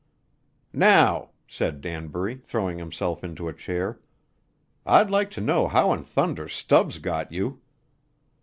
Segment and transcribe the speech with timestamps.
[0.73, 3.99] "Now," said Danbury, throwing himself into a chair,
[4.83, 7.61] "I'd like to know how in thunder Stubbs got you."